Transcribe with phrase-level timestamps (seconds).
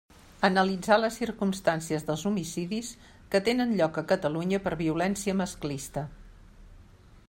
[0.47, 2.91] Analitzar les circumstàncies dels homicidis
[3.35, 6.07] que tenen lloc a Catalunya per violència masclista.